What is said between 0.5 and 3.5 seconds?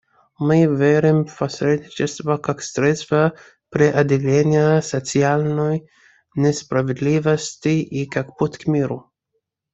верим в посредничество как средство